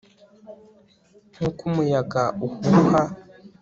[1.35, 3.03] nkuko umuyaga uhuha